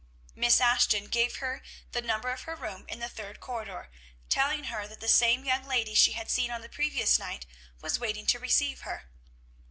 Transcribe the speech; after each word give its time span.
Miss 0.33 0.59
Ashton 0.59 1.05
gave 1.09 1.35
her 1.35 1.61
the 1.91 2.01
number 2.01 2.31
of 2.31 2.41
her 2.49 2.55
room 2.55 2.85
in 2.89 2.97
the 2.97 3.07
third 3.07 3.39
corridor, 3.39 3.91
telling 4.29 4.63
her 4.63 4.87
that 4.87 4.99
the 4.99 5.07
same 5.07 5.45
young 5.45 5.67
lady 5.67 5.93
she 5.93 6.13
had 6.13 6.31
seen 6.31 6.49
on 6.49 6.61
the 6.61 6.69
previous 6.69 7.19
night 7.19 7.45
was 7.81 7.99
waiting 7.99 8.25
to 8.25 8.39
receive 8.39 8.81
her. 8.81 9.11